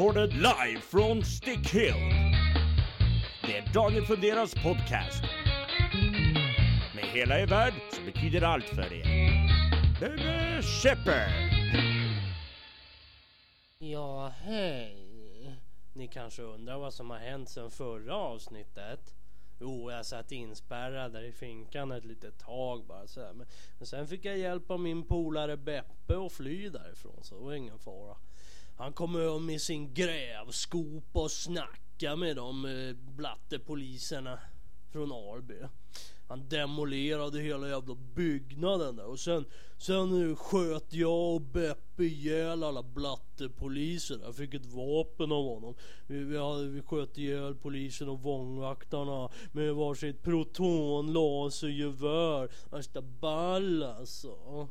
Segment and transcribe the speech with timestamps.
[0.00, 1.94] recorded live från Stickhill.
[3.42, 5.22] Det är Daniel Funderas podcast.
[6.94, 9.04] Med hela er värld så betyder allt för er.
[10.00, 11.30] Bebe Shepard!
[13.78, 14.96] Ja, hej.
[15.92, 19.14] Ni kanske undrar vad som har hänt sedan förra avsnittet?
[19.60, 23.32] Jo, jag satt inspärrad där i finkan ett litet tag bara sådär.
[23.32, 23.46] Men,
[23.78, 27.54] men sen fick jag hjälp av min polare Beppe att fly därifrån så det var
[27.54, 28.16] ingen fara.
[28.80, 34.38] Han kom med sin grävskopa och snacka med de eh, blattepoliserna
[34.92, 35.54] från Alby.
[36.28, 39.44] Han demolerade hela jävla byggnaden där och sen,
[39.78, 44.20] sen eh, sköt jag och Beppe ihjäl alla blattepoliser.
[44.22, 45.74] Jag fick ett vapen av honom.
[46.06, 52.48] Vi, vi, hade, vi sköt ihjäl polisen och vångvaktarna med varsitt protonlasergevär.
[52.70, 54.68] Värsta ball alltså.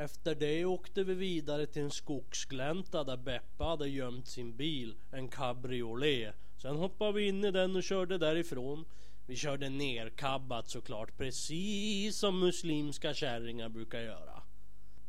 [0.00, 5.28] Efter det åkte vi vidare till en skogsglänta där Beppe hade gömt sin bil, en
[5.28, 6.34] cabriolet.
[6.56, 8.84] Sen hoppade vi in i den och körde därifrån.
[9.26, 14.42] Vi körde nerkabbat såklart, precis som muslimska kärringar brukar göra.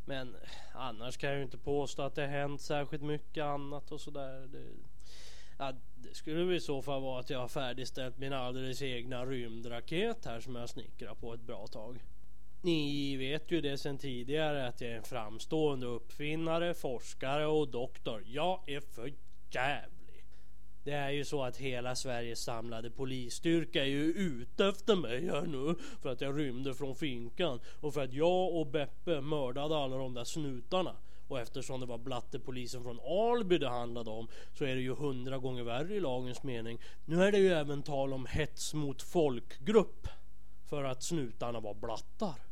[0.06, 0.36] Men
[0.74, 4.48] annars kan jag ju inte påstå att det har hänt särskilt mycket annat och sådär.
[4.48, 4.66] Det,
[5.58, 10.26] ja, det skulle i så fall vara att jag har färdigställt min alldeles egna rymdraket
[10.26, 12.00] här som jag snickrar på ett bra tag.
[12.62, 18.24] Ni vet ju det sen tidigare att jag är en framstående uppfinnare, forskare och doktor.
[18.28, 19.14] Jag är för
[19.52, 20.00] jävlig.
[20.84, 25.42] Det är ju så att hela Sveriges samlade polisstyrka är ju ute efter mig här
[25.42, 29.98] nu för att jag rymde från finkan och för att jag och Beppe mördade alla
[29.98, 30.96] de där snutarna.
[31.28, 35.38] Och eftersom det var blattepolisen från Alby det handlade om så är det ju hundra
[35.38, 36.80] gånger värre i lagens mening.
[37.06, 40.08] Nu är det ju även tal om hets mot folkgrupp
[40.66, 42.49] för att snutarna var blattar.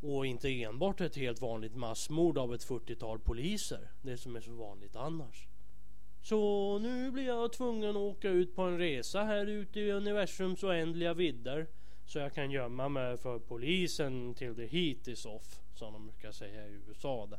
[0.00, 4.52] Och inte enbart ett helt vanligt massmord av ett 40-tal poliser, det som är så
[4.52, 5.48] vanligt annars.
[6.22, 10.64] Så nu blir jag tvungen att åka ut på en resa här ute i universums
[10.64, 11.66] oändliga vidder.
[12.06, 16.32] Så jag kan gömma mig för polisen till the heat is off, som de brukar
[16.32, 17.26] säga i USA.
[17.26, 17.38] Där.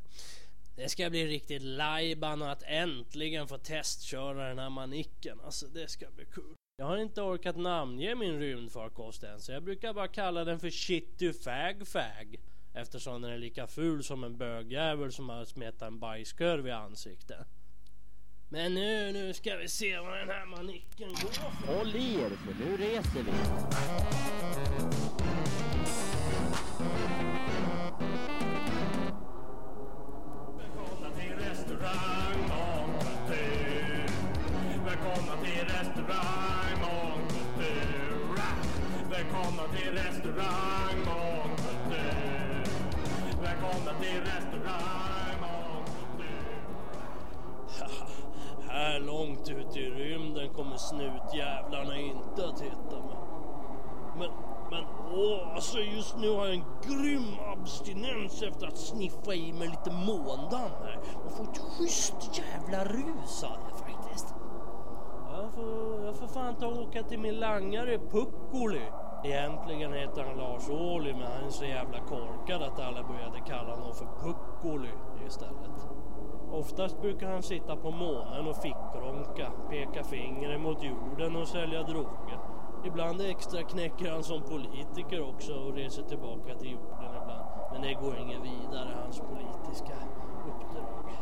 [0.76, 5.40] Det ska bli riktigt lajban att äntligen få testköra den här manicken.
[5.44, 6.56] Alltså det ska bli kul.
[6.80, 10.70] Jag har inte orkat namnge min rymdfarkost än så jag brukar bara kalla den för
[10.70, 12.36] Shitty Fag Fag.
[12.74, 17.48] Eftersom den är lika ful som en bögjävel som har smetat en bajskorv i ansiktet.
[18.50, 21.74] Men nu, nu ska vi se vad den här manicken går för.
[21.74, 23.32] Håll i er för nu reser vi.
[30.58, 32.50] Välkomna till restaurang.
[34.86, 36.69] Välkomna till restaurang.
[39.20, 42.64] Välkomna till restaurang Mångkultur.
[43.42, 46.62] Välkomna till restaurang Mångkultur.
[48.70, 53.18] Här långt ute i rymden kommer snutjävlarna inte att hitta mig.
[54.18, 54.30] Men,
[54.72, 59.68] men åh, alltså just nu har jag en grym abstinens efter att sniffa i mig
[59.68, 61.00] lite måndamm här.
[61.24, 64.34] Man får ett schysst jävla rus av det faktiskt.
[65.32, 68.82] Jag får, jag får fan ta och åka till min langare Puckoli.
[69.24, 73.76] Egentligen heter han Lars Ohly men han är så jävla korkad att alla började kalla
[73.76, 74.92] honom för Puckoli
[75.28, 75.88] istället.
[76.52, 82.40] Oftast brukar han sitta på månen och fickronka, peka fingret mot jorden och sälja droger.
[82.86, 87.46] Ibland extra knäcker han som politiker också och reser tillbaka till jorden ibland.
[87.72, 89.94] Men det går inget vidare, hans politiska
[90.48, 91.14] uppdrag.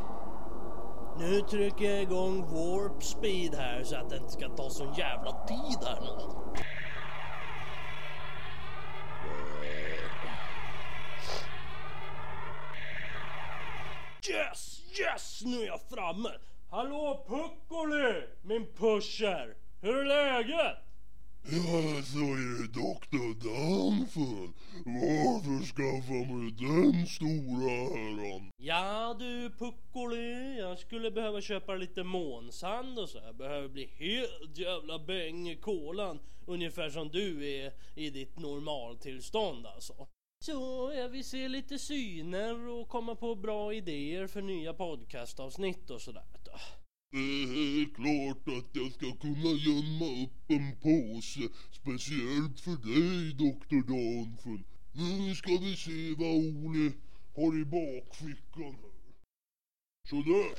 [1.20, 5.32] Nu trycker jag igång warp speed här så att det inte ska ta sån jävla
[5.32, 6.24] tid här nu.
[14.30, 16.30] Yes, yes, nu är jag framme!
[16.70, 19.56] Hallå Puckoli, min pusher!
[19.82, 20.78] Hur är läget?
[21.44, 23.28] Ja, så är det Dr.
[23.48, 24.54] Danford.
[24.86, 28.50] Varför skaffa mig den stora äran?
[28.58, 33.18] Ja du Puckoli, jag skulle behöva köpa lite månsand och så.
[33.26, 36.20] Jag behöver bli helt jävla bäng i kolan.
[36.46, 40.08] Ungefär som du är i ditt normaltillstånd alltså.
[40.40, 46.02] Så jag vill se lite syner och komma på bra idéer för nya podcastavsnitt och
[46.02, 46.24] sådär.
[46.46, 46.52] du.
[47.12, 51.42] Det är klart att jag ska kunna gömma upp en påse
[51.72, 53.82] speciellt för dig, Dr.
[53.92, 54.64] Danford.
[54.94, 56.92] Nu ska vi se vad Ole
[57.36, 58.98] har i bakfickan här.
[60.10, 60.56] Sådär,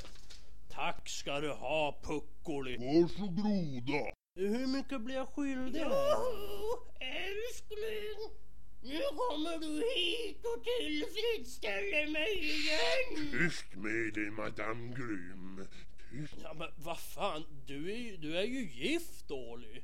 [0.68, 2.76] Tack ska du ha Puckoli.
[2.76, 4.12] varsågoda.
[4.34, 6.16] Hur mycket blir jag skyldig här?
[9.58, 13.30] Kommer du hit och tillfredsställer mig igen.
[13.32, 15.66] Tyst med dig, Madame Grym.
[16.42, 19.82] Ja men vad fan, du är, du är ju gift Dolly.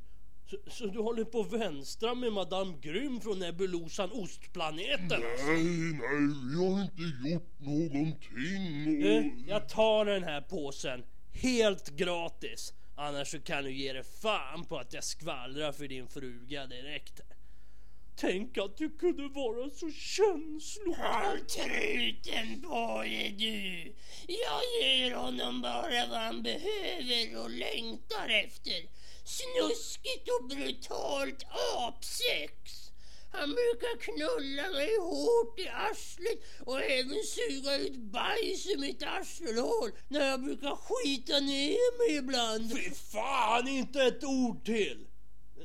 [0.50, 5.46] Så, så du håller på vänstra med Madame Grym från nebulosan Ostplaneten alltså.
[5.46, 8.96] Nej, nej, vi har inte gjort någonting.
[8.96, 9.02] Och...
[9.02, 12.72] Du, jag tar den här påsen helt gratis.
[12.96, 17.20] Annars så kan du ge dig fan på att jag skvallrar för din fruga direkt.
[18.16, 20.94] Tänk att du kunde vara så känslig.
[20.96, 23.94] Håll truten på dig du.
[24.26, 28.88] Jag ger honom bara vad han behöver och längtar efter.
[29.24, 31.46] Snuskigt och brutalt
[31.76, 32.84] apsex.
[33.32, 39.90] Han brukar knulla mig hårt i arslet och även suga ut bajs i mitt arselhål
[40.08, 42.72] när jag brukar skita ner mig ibland.
[42.72, 45.06] Fy fan, inte ett ord till!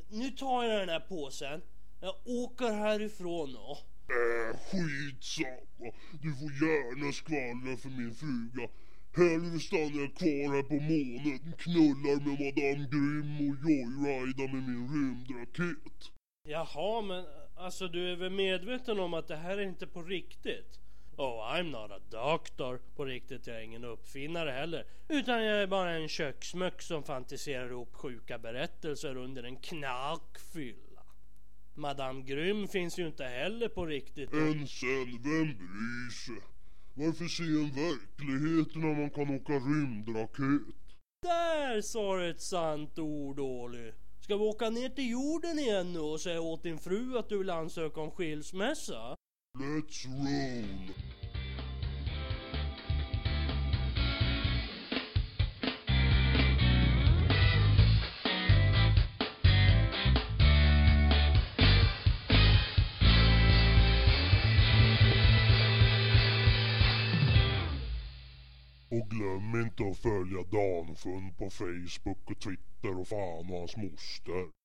[0.08, 1.60] Nu tar jag den här påsen.
[2.00, 3.78] Jag åker härifrån då.
[4.18, 5.92] Äh, skitsamma.
[6.22, 8.68] Du får gärna skvallra för min fruga.
[9.16, 14.88] Hellre stannar jag kvar här på månen, knullar med Madame Grym och joyridar med min
[14.92, 16.12] rymdraket.
[16.48, 17.24] Jaha, men
[17.56, 20.80] alltså du är väl medveten om att det här är inte på riktigt?
[21.16, 22.80] Oh, I'm not a doctor.
[22.96, 24.84] På riktigt, jag är ingen uppfinnare heller.
[25.08, 30.89] Utan jag är bara en köksmöck som fantiserar ihop sjuka berättelser under en knarkfylla.
[31.80, 34.32] Madame Grym finns ju inte heller på riktigt.
[34.32, 36.42] Än sen, vem bryr sig?
[36.94, 40.76] Varför se en verklighet när man kan åka rymdraket?
[41.22, 43.92] Där sa du ett sant ord, Olly.
[44.20, 47.38] Ska vi åka ner till jorden igen nu och säga åt din fru att du
[47.38, 49.16] vill ansöka om skilsmässa?
[49.58, 50.94] Let's roll!
[69.50, 74.59] Glöm inte att följa Danfund på Facebook och Twitter och fan och hans moster.